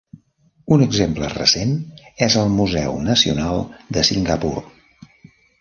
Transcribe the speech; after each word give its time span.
Un 0.77 0.83
exemple 0.85 1.27
recent 1.33 1.75
és 2.29 2.39
el 2.45 2.49
Museu 2.61 2.97
Nacional 3.11 3.63
de 3.99 4.09
Singapur. 4.13 4.55